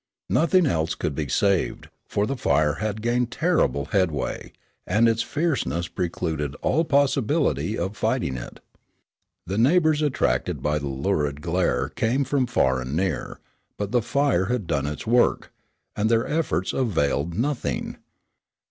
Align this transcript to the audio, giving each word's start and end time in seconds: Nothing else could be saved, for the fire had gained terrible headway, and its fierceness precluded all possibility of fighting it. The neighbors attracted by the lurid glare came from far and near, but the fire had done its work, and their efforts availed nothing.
Nothing 0.31 0.65
else 0.65 0.95
could 0.95 1.13
be 1.13 1.27
saved, 1.27 1.87
for 2.07 2.25
the 2.25 2.35
fire 2.35 2.73
had 2.81 3.03
gained 3.03 3.29
terrible 3.31 3.85
headway, 3.91 4.51
and 4.87 5.07
its 5.07 5.21
fierceness 5.21 5.87
precluded 5.87 6.55
all 6.63 6.83
possibility 6.85 7.77
of 7.77 7.95
fighting 7.95 8.35
it. 8.35 8.61
The 9.45 9.59
neighbors 9.59 10.01
attracted 10.01 10.63
by 10.63 10.79
the 10.79 10.87
lurid 10.87 11.41
glare 11.43 11.89
came 11.89 12.23
from 12.23 12.47
far 12.47 12.81
and 12.81 12.95
near, 12.95 13.39
but 13.77 13.91
the 13.91 14.01
fire 14.01 14.45
had 14.45 14.65
done 14.65 14.87
its 14.87 15.05
work, 15.05 15.53
and 15.95 16.09
their 16.09 16.25
efforts 16.25 16.73
availed 16.73 17.35
nothing. 17.35 17.97